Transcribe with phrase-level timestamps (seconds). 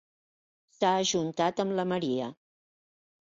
[0.77, 2.31] S'ha ajuntat amb la Maria.